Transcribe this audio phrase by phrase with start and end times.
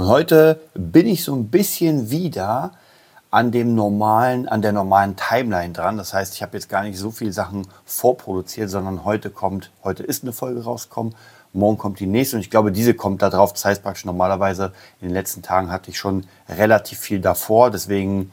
[0.00, 2.72] Und heute bin ich so ein bisschen wieder
[3.30, 5.98] an dem normalen, an der normalen Timeline dran.
[5.98, 10.02] Das heißt, ich habe jetzt gar nicht so viele Sachen vorproduziert, sondern heute kommt, heute
[10.02, 11.14] ist eine Folge rausgekommen,
[11.52, 13.52] morgen kommt die nächste und ich glaube, diese kommt da drauf.
[13.52, 14.72] Das heißt praktisch normalerweise
[15.02, 17.70] in den letzten Tagen hatte ich schon relativ viel davor.
[17.70, 18.32] Deswegen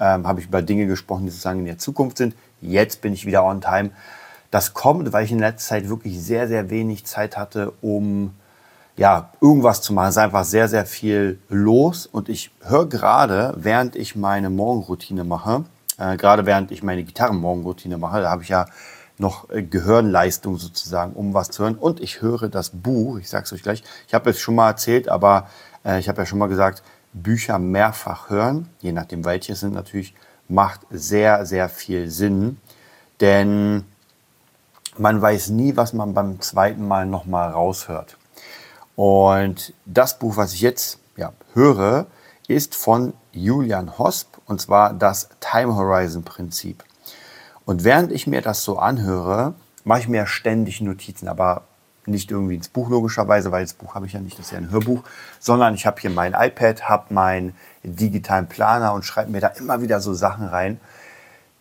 [0.00, 2.34] ähm, habe ich über Dinge gesprochen, die sozusagen in der Zukunft sind.
[2.60, 3.90] Jetzt bin ich wieder on time.
[4.50, 8.32] Das kommt, weil ich in letzter Zeit wirklich sehr, sehr wenig Zeit hatte, um
[8.96, 10.08] ja, irgendwas zu machen.
[10.08, 12.06] Es ist einfach sehr, sehr viel los.
[12.06, 15.64] Und ich höre gerade, während ich meine Morgenroutine mache,
[15.98, 18.66] äh, gerade während ich meine Gitarrenmorgenroutine mache, da habe ich ja
[19.18, 21.76] noch äh, Gehirnleistung sozusagen, um was zu hören.
[21.76, 24.68] Und ich höre das Buch, ich sage es euch gleich, ich habe es schon mal
[24.68, 25.48] erzählt, aber
[25.84, 29.74] äh, ich habe ja schon mal gesagt, Bücher mehrfach hören, je nachdem welche es sind
[29.74, 30.14] natürlich,
[30.48, 32.58] macht sehr, sehr viel Sinn.
[33.20, 33.84] Denn
[34.98, 38.16] man weiß nie, was man beim zweiten Mal nochmal raushört.
[38.96, 42.06] Und das Buch, was ich jetzt ja, höre,
[42.48, 46.84] ist von Julian Hosp und zwar das Time Horizon Prinzip.
[47.64, 51.62] Und während ich mir das so anhöre, mache ich mir ständig Notizen, aber
[52.06, 54.58] nicht irgendwie ins Buch logischerweise, weil das Buch habe ich ja nicht, das ist ja
[54.58, 55.02] ein Hörbuch,
[55.40, 59.80] sondern ich habe hier mein iPad, habe meinen digitalen Planer und schreibe mir da immer
[59.80, 60.78] wieder so Sachen rein,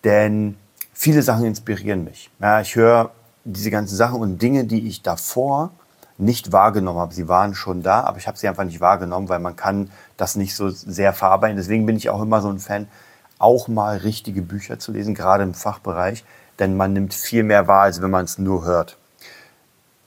[0.03, 0.57] denn
[0.93, 2.29] viele Sachen inspirieren mich.
[2.41, 3.11] Ja, ich höre
[3.45, 5.71] diese ganzen Sachen und Dinge, die ich davor
[6.17, 7.13] nicht wahrgenommen habe.
[7.13, 10.35] Sie waren schon da, aber ich habe sie einfach nicht wahrgenommen, weil man kann das
[10.35, 11.57] nicht so sehr verarbeiten.
[11.57, 12.87] Deswegen bin ich auch immer so ein Fan,
[13.39, 16.23] auch mal richtige Bücher zu lesen, gerade im Fachbereich,
[16.59, 18.97] denn man nimmt viel mehr wahr, als wenn man es nur hört.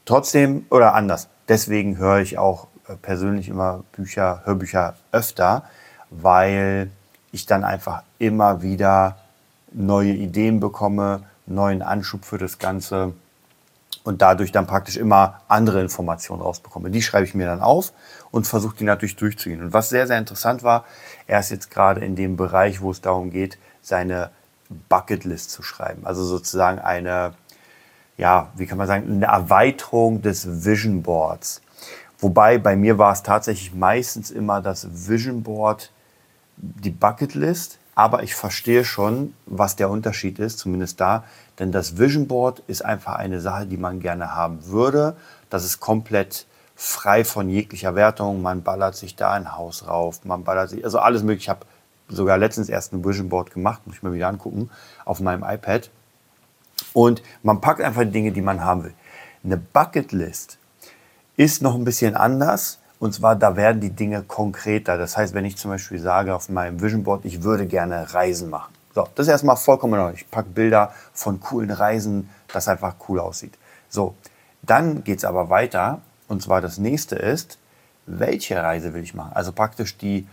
[0.04, 5.64] Trotzdem, oder anders, deswegen höre ich auch äh, persönlich immer Bücher, Hörbücher öfter,
[6.10, 6.90] weil
[7.32, 9.16] ich dann einfach immer wieder
[9.72, 13.12] neue Ideen bekomme, neuen Anschub für das Ganze
[14.06, 16.90] und dadurch dann praktisch immer andere Informationen rausbekomme.
[16.90, 17.92] Die schreibe ich mir dann auf
[18.30, 19.60] und versuche die natürlich durchzugehen.
[19.60, 20.84] Und was sehr, sehr interessant war,
[21.26, 24.30] er ist jetzt gerade in dem Bereich, wo es darum geht, seine
[24.88, 26.06] Bucketlist zu schreiben.
[26.06, 27.34] Also sozusagen eine,
[28.16, 31.60] ja, wie kann man sagen, eine Erweiterung des Vision Boards.
[32.18, 35.90] Wobei bei mir war es tatsächlich meistens immer das Vision Board,
[36.56, 41.24] die Bucketlist, aber ich verstehe schon, was der Unterschied ist, zumindest da.
[41.58, 45.16] Denn das Vision Board ist einfach eine Sache, die man gerne haben würde.
[45.48, 46.46] Das ist komplett
[46.76, 48.42] frei von jeglicher Wertung.
[48.42, 51.44] Man ballert sich da ein Haus rauf, man ballert sich, also alles mögliche.
[51.44, 51.66] Ich habe
[52.08, 54.68] sogar letztens erst ein Vision Board gemacht, muss ich mal wieder angucken,
[55.06, 55.88] auf meinem iPad.
[56.92, 58.94] Und man packt einfach die Dinge, die man haben will.
[59.42, 60.58] Eine Bucketlist
[61.38, 62.78] ist noch ein bisschen anders.
[62.98, 64.96] Und zwar, da werden die Dinge konkreter.
[64.96, 68.48] Das heißt, wenn ich zum Beispiel sage auf meinem Vision Board, ich würde gerne Reisen
[68.48, 68.72] machen.
[68.94, 70.12] So, das ist erstmal vollkommen neu.
[70.14, 73.52] Ich packe Bilder von coolen Reisen, das einfach cool aussieht.
[73.90, 74.14] So,
[74.62, 76.00] dann geht es aber weiter.
[76.28, 77.58] Und zwar das nächste ist,
[78.06, 79.32] welche Reise will ich machen?
[79.34, 80.26] Also praktisch die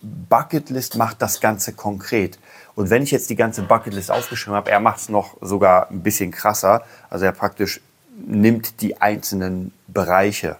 [0.00, 2.38] Bucketlist macht das Ganze konkret.
[2.74, 6.02] Und wenn ich jetzt die ganze Bucketlist aufgeschrieben habe, er macht es noch sogar ein
[6.02, 6.82] bisschen krasser.
[7.10, 7.80] Also er praktisch
[8.26, 10.56] nimmt die einzelnen Bereiche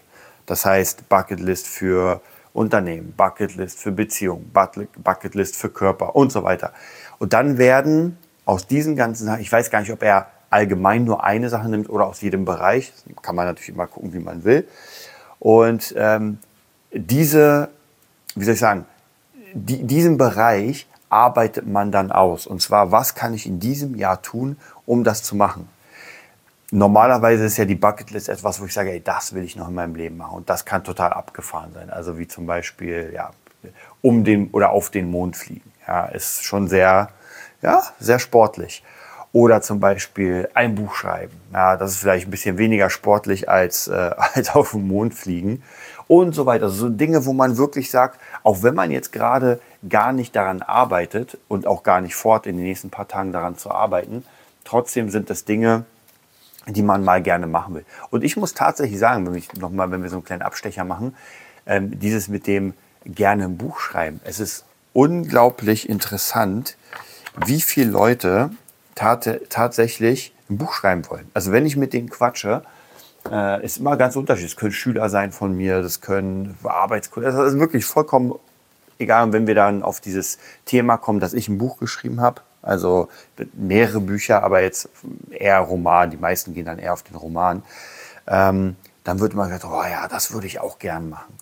[0.47, 2.21] das heißt Bucketlist für
[2.53, 6.73] Unternehmen, Bucketlist für Beziehungen, Bucketlist für Körper und so weiter.
[7.19, 11.25] Und dann werden aus diesen ganzen Sachen, ich weiß gar nicht, ob er allgemein nur
[11.25, 14.67] eine Sache nimmt oder aus jedem Bereich, kann man natürlich immer gucken, wie man will.
[15.39, 16.39] Und ähm,
[16.93, 17.69] diese,
[18.35, 18.87] wie soll ich sagen,
[19.53, 22.47] die, diesen Bereich arbeitet man dann aus.
[22.47, 25.69] Und zwar, was kann ich in diesem Jahr tun, um das zu machen?
[26.71, 29.75] Normalerweise ist ja die Bucketlist etwas, wo ich sage, ey, das will ich noch in
[29.75, 30.37] meinem Leben machen.
[30.37, 31.91] Und das kann total abgefahren sein.
[31.91, 33.31] Also wie zum Beispiel, ja,
[34.03, 35.73] um den oder auf den Mond fliegen.
[35.87, 37.11] Ja, ist schon sehr,
[37.63, 38.83] ja, sehr sportlich.
[39.33, 41.39] Oder zum Beispiel ein Buch schreiben.
[41.53, 43.93] Ja, das ist vielleicht ein bisschen weniger sportlich als, äh,
[44.35, 45.63] als auf den Mond fliegen.
[46.09, 46.67] Und so weiter.
[46.67, 50.63] Also so Dinge, wo man wirklich sagt, auch wenn man jetzt gerade gar nicht daran
[50.63, 54.25] arbeitet und auch gar nicht fort in den nächsten paar Tagen daran zu arbeiten,
[54.65, 55.85] trotzdem sind das Dinge,
[56.67, 57.85] die man mal gerne machen will.
[58.11, 60.85] Und ich muss tatsächlich sagen, wenn, ich noch mal, wenn wir so einen kleinen Abstecher
[60.85, 61.15] machen,
[61.67, 62.75] ähm, dieses mit dem
[63.05, 64.21] gerne ein Buch schreiben.
[64.25, 66.77] Es ist unglaublich interessant,
[67.45, 68.51] wie viele Leute
[68.95, 71.31] tat, tatsächlich ein Buch schreiben wollen.
[71.35, 72.63] Also wenn ich mit denen quatsche,
[73.31, 74.55] äh, ist immer ganz unterschiedlich.
[74.55, 78.35] Das können Schüler sein von mir, das können Arbeitskollegen, das ist wirklich vollkommen
[78.99, 83.09] egal, wenn wir dann auf dieses Thema kommen, dass ich ein Buch geschrieben habe, also
[83.55, 84.89] mehrere Bücher, aber jetzt
[85.31, 87.63] eher Roman, die meisten gehen dann eher auf den Roman,
[88.27, 91.35] ähm, dann wird man gesagt, oh ja, das würde ich auch gern machen.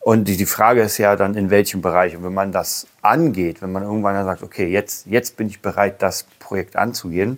[0.00, 2.16] Und die, die Frage ist ja dann, in welchem Bereich.
[2.16, 5.60] Und wenn man das angeht, wenn man irgendwann dann sagt, okay, jetzt, jetzt bin ich
[5.60, 7.36] bereit, das Projekt anzugehen,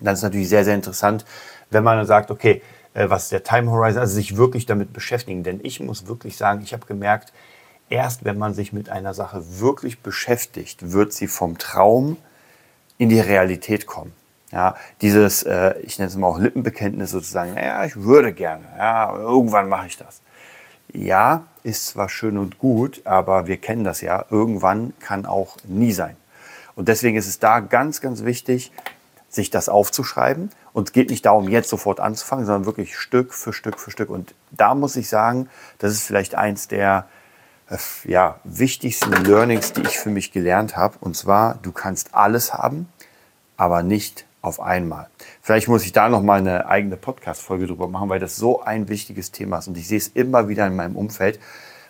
[0.00, 1.24] dann ist es natürlich sehr, sehr interessant,
[1.70, 2.62] wenn man dann sagt, okay,
[2.94, 5.42] äh, was ist der Time Horizon, also sich wirklich damit beschäftigen.
[5.42, 7.32] Denn ich muss wirklich sagen, ich habe gemerkt,
[7.88, 12.18] erst wenn man sich mit einer Sache wirklich beschäftigt, wird sie vom Traum
[13.00, 14.12] in die Realität kommen.
[14.52, 19.16] Ja, dieses, äh, ich nenne es mal auch Lippenbekenntnis sozusagen, naja, ich würde gerne, ja,
[19.16, 20.20] irgendwann mache ich das.
[20.92, 25.92] Ja, ist zwar schön und gut, aber wir kennen das ja, irgendwann kann auch nie
[25.92, 26.16] sein.
[26.76, 28.70] Und deswegen ist es da ganz, ganz wichtig,
[29.30, 30.50] sich das aufzuschreiben.
[30.74, 34.10] Und es geht nicht darum, jetzt sofort anzufangen, sondern wirklich Stück für Stück für Stück.
[34.10, 35.48] Und da muss ich sagen,
[35.78, 37.08] das ist vielleicht eins der
[38.04, 40.96] ja, wichtigsten Learnings, die ich für mich gelernt habe.
[41.00, 42.88] Und zwar, du kannst alles haben,
[43.56, 45.08] aber nicht auf einmal.
[45.42, 48.88] Vielleicht muss ich da noch mal eine eigene Podcast-Folge drüber machen, weil das so ein
[48.88, 49.68] wichtiges Thema ist.
[49.68, 51.38] Und ich sehe es immer wieder in meinem Umfeld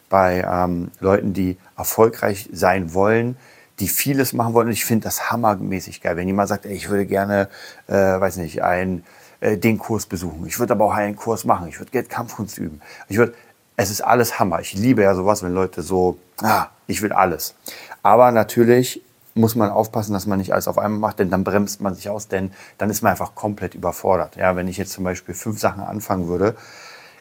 [0.09, 3.37] bei ähm, Leuten, die erfolgreich sein wollen,
[3.79, 4.67] die vieles machen wollen.
[4.67, 6.17] Und ich finde das hammermäßig geil.
[6.17, 7.49] Wenn jemand sagt, ey, ich würde gerne,
[7.87, 9.05] äh, weiß nicht, einen,
[9.41, 10.45] äh, den Kurs besuchen.
[10.47, 11.69] Ich würde aber auch einen Kurs machen.
[11.69, 12.81] Ich würde gerne Kampfkunst üben.
[13.09, 13.35] Ich würde,
[13.81, 14.61] es ist alles Hammer.
[14.61, 17.55] Ich liebe ja sowas, wenn Leute so, ah, ich will alles.
[18.03, 19.03] Aber natürlich
[19.35, 22.11] muss man aufpassen, dass man nicht alles auf einmal macht, denn dann bremst man sich
[22.11, 24.37] aus, denn dann ist man einfach komplett überfordert.
[24.37, 26.57] Ja, wenn ich jetzt zum Beispiel fünf Sachen anfangen würde,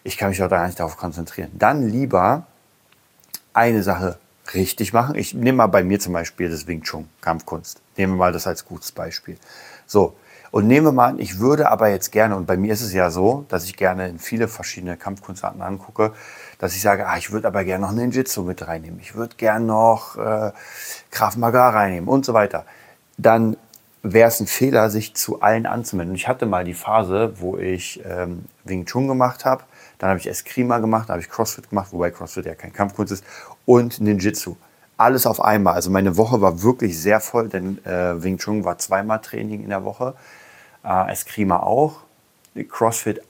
[0.03, 1.50] ich kann mich auch da nicht darauf konzentrieren.
[1.53, 2.45] Dann lieber
[3.53, 4.17] eine Sache
[4.53, 5.15] richtig machen.
[5.15, 7.81] Ich nehme mal bei mir zum Beispiel das Wing Chun, Kampfkunst.
[7.95, 9.38] Nehmen wir mal das als gutes Beispiel.
[9.85, 10.15] So,
[10.51, 12.94] und nehmen wir mal an, ich würde aber jetzt gerne, und bei mir ist es
[12.94, 16.13] ja so, dass ich gerne in viele verschiedene Kampfkunstarten angucke,
[16.57, 19.66] dass ich sage, ah, ich würde aber gerne noch Ninjitsu mit reinnehmen, ich würde gerne
[19.66, 20.51] noch äh,
[21.12, 22.66] Krav Maga reinnehmen und so weiter.
[23.18, 23.57] Dann
[24.01, 26.16] wäre es ein Fehler, sich zu allen anzumelden.
[26.16, 29.63] Ich hatte mal die Phase, wo ich ähm, Wing Chun gemacht habe,
[29.98, 33.12] dann habe ich Eskrima gemacht, dann habe ich CrossFit gemacht, wobei CrossFit ja kein Kampfkunst
[33.12, 33.24] ist,
[33.66, 34.56] und Ninjitsu.
[35.00, 35.75] Alles auf einmal.
[35.75, 39.69] Also meine Woche war wirklich sehr voll, denn äh, Wing Chun war zweimal Training in
[39.69, 40.13] der Woche,
[40.84, 42.01] äh, Eskrima auch,
[42.68, 43.22] CrossFit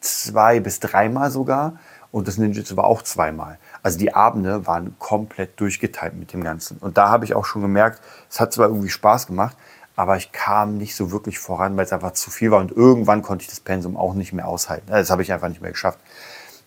[0.00, 1.74] zwei bis dreimal sogar
[2.10, 3.58] und das Ninjitsu war auch zweimal.
[3.84, 6.78] Also die Abende waren komplett durchgeteilt mit dem Ganzen.
[6.78, 9.56] Und da habe ich auch schon gemerkt, es hat zwar irgendwie Spaß gemacht,
[9.94, 12.58] aber ich kam nicht so wirklich voran, weil es einfach zu viel war.
[12.58, 14.88] Und irgendwann konnte ich das Pensum auch nicht mehr aushalten.
[14.88, 16.00] Das habe ich einfach nicht mehr geschafft.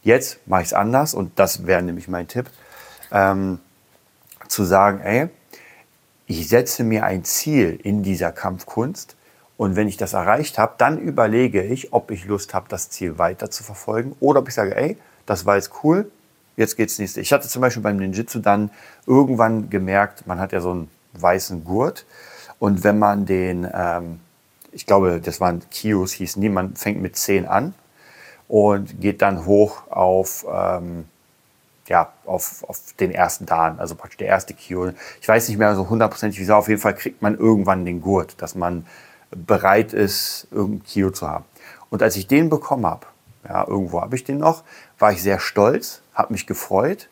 [0.01, 2.49] Jetzt mache ich es anders und das wäre nämlich mein Tipp,
[3.11, 3.59] ähm,
[4.49, 5.29] zu sagen, ey,
[6.27, 9.15] ich setze mir ein Ziel in dieser Kampfkunst
[9.57, 13.17] und wenn ich das erreicht habe, dann überlege ich, ob ich Lust habe, das Ziel
[13.17, 16.11] weiter zu verfolgen oder ob ich sage, ey, das war jetzt cool,
[16.57, 17.21] jetzt geht's nächste.
[17.21, 18.69] Ich hatte zum Beispiel beim Ninjitsu dann
[19.05, 22.05] irgendwann gemerkt, man hat ja so einen weißen Gurt
[22.59, 24.19] und wenn man den, ähm,
[24.71, 27.73] ich glaube, das waren Kios, hießen die, man fängt mit 10 an
[28.47, 31.05] und geht dann hoch auf, ähm,
[31.89, 34.91] ja, auf, auf den ersten Dan, also praktisch der erste Kio.
[35.19, 38.41] Ich weiß nicht mehr so hundertprozentig, wieso, auf jeden Fall kriegt man irgendwann den Gurt,
[38.41, 38.85] dass man
[39.31, 41.45] bereit ist, irgendein Kio zu haben.
[41.89, 43.07] Und als ich den bekommen habe,
[43.47, 44.63] ja, irgendwo habe ich den noch,
[44.99, 47.09] war ich sehr stolz, habe mich gefreut.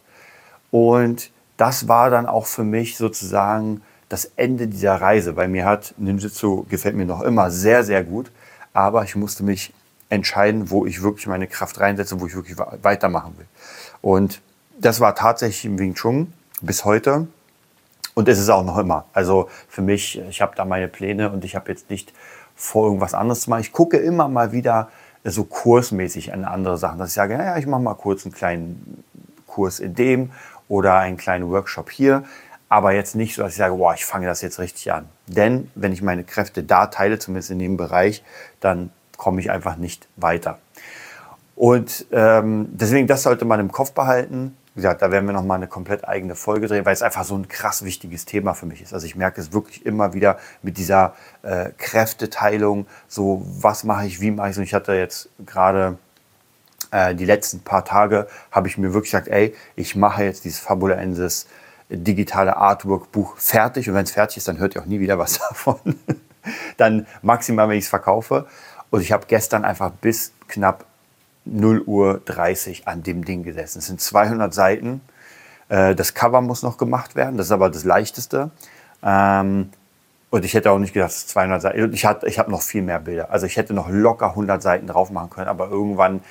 [0.69, 5.33] Und das war dann auch für mich sozusagen das Ende dieser Reise.
[5.33, 8.31] Bei mir hat Ninjutsu gefällt mir noch immer sehr, sehr gut.
[8.73, 9.73] Aber ich musste mich
[10.09, 13.47] entscheiden, wo ich wirklich meine Kraft reinsetze, wo ich wirklich weitermachen will.
[14.01, 14.41] Und
[14.79, 17.27] das war tatsächlich im Wing Chun bis heute.
[18.13, 19.05] Und es ist auch noch immer.
[19.13, 22.13] Also für mich, ich habe da meine Pläne und ich habe jetzt nicht
[22.55, 23.61] vor, irgendwas anderes zu machen.
[23.61, 24.89] Ich gucke immer mal wieder
[25.23, 29.03] so kursmäßig an andere Sachen, dass ich sage, naja, ich mache mal kurz einen kleinen
[29.45, 30.31] Kurs in dem
[30.67, 32.23] oder einen kleinen Workshop hier,
[32.69, 35.07] aber jetzt nicht so, dass ich sage, boah, ich fange das jetzt richtig an.
[35.27, 38.23] Denn wenn ich meine Kräfte da teile, zumindest in dem Bereich,
[38.59, 40.59] dann komme ich einfach nicht weiter.
[41.55, 44.55] Und ähm, deswegen, das sollte man im Kopf behalten.
[44.77, 47.35] Wie gesagt, da werden wir nochmal eine komplett eigene Folge drehen, weil es einfach so
[47.35, 48.93] ein krass wichtiges Thema für mich ist.
[48.93, 54.21] Also ich merke es wirklich immer wieder mit dieser äh, Kräfteteilung, so was mache ich,
[54.21, 54.57] wie mache ich es.
[54.59, 55.97] Und ich hatte jetzt gerade
[56.91, 60.59] äh, die letzten paar Tage, habe ich mir wirklich gesagt, ey, ich mache jetzt dieses
[60.59, 61.47] Fabulensis
[61.89, 63.89] digitale Artwork-Buch fertig.
[63.89, 65.79] Und wenn es fertig ist, dann hört ihr auch nie wieder was davon.
[66.77, 68.45] dann maximal, wenn ich es verkaufe.
[68.91, 70.85] Und ich habe gestern einfach bis knapp
[71.51, 73.79] 0 Uhr 30 an dem Ding gesessen.
[73.79, 75.01] Es sind 200 Seiten.
[75.69, 78.51] Äh, das Cover muss noch gemacht werden, das ist aber das Leichteste.
[79.03, 79.69] Ähm,
[80.29, 81.93] und ich hätte auch nicht gedacht, es 200 Seiten.
[81.93, 83.31] Ich, ich habe noch viel mehr Bilder.
[83.31, 86.21] Also ich hätte noch locker 100 Seiten drauf machen können, aber irgendwann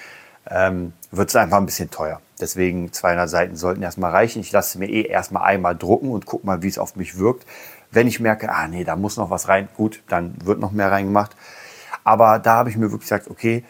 [0.50, 2.20] ähm, wird es einfach ein bisschen teuer.
[2.40, 4.40] Deswegen 200 Seiten sollten erstmal reichen.
[4.40, 7.46] Ich lasse mir eh erstmal einmal drucken und guck mal, wie es auf mich wirkt.
[7.90, 10.92] Wenn ich merke, ah nee, da muss noch was rein, gut, dann wird noch mehr
[10.92, 11.34] reingemacht.
[12.04, 13.64] Aber da habe ich mir wirklich gesagt, okay,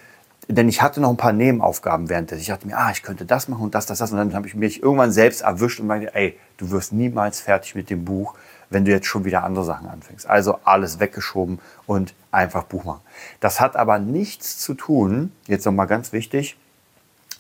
[0.49, 2.41] denn ich hatte noch ein paar Nebenaufgaben währenddessen.
[2.41, 4.13] Ich dachte mir, ah, ich könnte das machen und das, das, das.
[4.13, 7.75] Und dann habe ich mich irgendwann selbst erwischt und meinte, ey, du wirst niemals fertig
[7.75, 8.35] mit dem Buch,
[8.71, 10.27] wenn du jetzt schon wieder andere Sachen anfängst.
[10.29, 13.01] Also alles weggeschoben und einfach Buch machen.
[13.41, 16.57] Das hat aber nichts zu tun, jetzt nochmal ganz wichtig,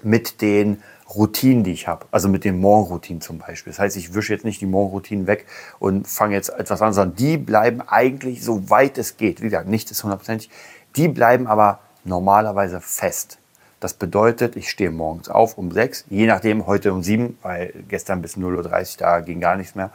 [0.02, 0.82] mit den
[1.14, 2.06] Routinen, die ich habe.
[2.10, 3.72] Also mit den Morgenroutinen zum Beispiel.
[3.72, 5.46] Das heißt, ich wische jetzt nicht die Morgenroutinen weg
[5.78, 9.40] und fange jetzt etwas an, sondern die bleiben eigentlich so weit es geht.
[9.40, 10.50] Wie gesagt, nicht ist hundertprozentig.
[10.96, 13.38] Die bleiben aber normalerweise fest.
[13.80, 18.22] Das bedeutet, ich stehe morgens auf um sechs, je nachdem, heute um sieben, weil gestern
[18.22, 19.90] bis 0.30 Uhr da ging gar nichts mehr.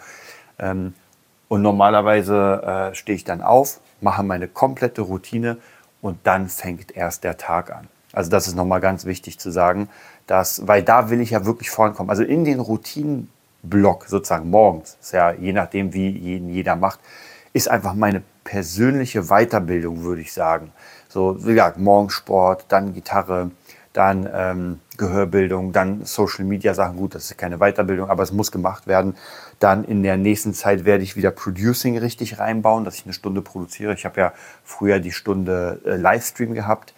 [0.59, 0.93] Ähm,
[1.47, 5.57] und normalerweise äh, stehe ich dann auf, mache meine komplette Routine
[6.01, 7.87] und dann fängt erst der Tag an.
[8.13, 9.89] Also das ist nochmal ganz wichtig zu sagen,
[10.27, 12.09] dass, weil da will ich ja wirklich vorankommen.
[12.09, 16.99] Also in den Routinenblock sozusagen morgens, ist ja je nachdem, wie jeder macht,
[17.53, 20.71] ist einfach meine persönliche Weiterbildung, würde ich sagen.
[21.11, 23.51] So, wie gesagt, Morgensport, dann Gitarre,
[23.91, 26.95] dann ähm, Gehörbildung, dann Social Media Sachen.
[26.95, 29.17] Gut, das ist keine Weiterbildung, aber es muss gemacht werden.
[29.59, 33.41] Dann in der nächsten Zeit werde ich wieder Producing richtig reinbauen, dass ich eine Stunde
[33.41, 33.93] produziere.
[33.93, 36.93] Ich habe ja früher die Stunde äh, Livestream gehabt.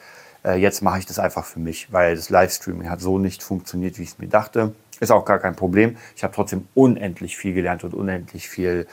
[0.46, 3.98] Äh, jetzt mache ich das einfach für mich, weil das Livestreaming hat so nicht funktioniert,
[3.98, 4.74] wie ich es mir dachte.
[5.00, 5.98] Ist auch gar kein Problem.
[6.16, 8.86] Ich habe trotzdem unendlich viel gelernt und unendlich viel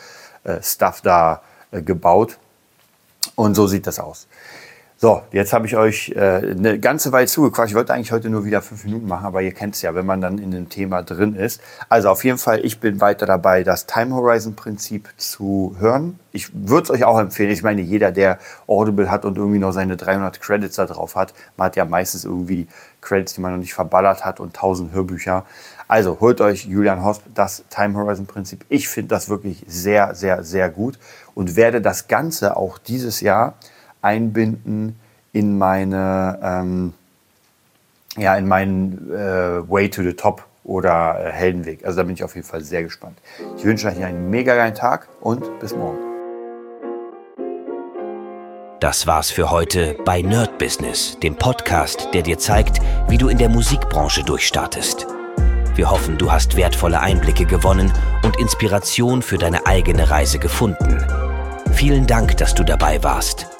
[0.44, 2.38] äh, Stuff da äh, gebaut.
[3.34, 4.26] Und so sieht das aus.
[5.02, 7.70] So, jetzt habe ich euch äh, eine ganze Weile zugequatscht.
[7.70, 10.04] Ich wollte eigentlich heute nur wieder fünf Minuten machen, aber ihr kennt es ja, wenn
[10.04, 11.62] man dann in dem Thema drin ist.
[11.88, 16.20] Also auf jeden Fall, ich bin weiter dabei, das Time Horizon Prinzip zu hören.
[16.32, 17.48] Ich würde es euch auch empfehlen.
[17.48, 21.32] Ich meine, jeder, der Audible hat und irgendwie noch seine 300 Credits da drauf hat,
[21.56, 22.68] man hat ja meistens irgendwie
[23.00, 25.46] Credits, die man noch nicht verballert hat und 1000 Hörbücher.
[25.88, 28.66] Also holt euch Julian Hosp das Time Horizon Prinzip.
[28.68, 30.98] Ich finde das wirklich sehr, sehr, sehr gut
[31.34, 33.54] und werde das Ganze auch dieses Jahr
[34.02, 34.98] einbinden
[35.32, 36.92] in meine, ähm,
[38.16, 41.84] ja, in meinen äh, Way to the Top oder äh, Heldenweg.
[41.84, 43.18] Also da bin ich auf jeden Fall sehr gespannt.
[43.56, 45.98] Ich wünsche euch einen mega geilen Tag und bis morgen.
[48.80, 53.36] Das war's für heute bei Nerd Business, dem Podcast, der dir zeigt, wie du in
[53.36, 55.06] der Musikbranche durchstartest.
[55.74, 57.92] Wir hoffen, du hast wertvolle Einblicke gewonnen
[58.22, 60.98] und Inspiration für deine eigene Reise gefunden.
[61.72, 63.59] Vielen Dank, dass du dabei warst.